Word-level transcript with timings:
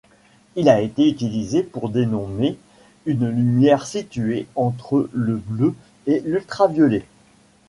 Il 0.55 0.67
a 0.67 0.81
été 0.81 1.07
utilisé 1.07 1.61
pour 1.61 1.89
dénommer 1.89 2.57
une 3.05 3.29
lumière 3.29 3.85
située 3.85 4.47
entre 4.55 5.07
le 5.13 5.35
bleu 5.35 5.75
et 6.07 6.21
l'ultraviolet. 6.21 7.05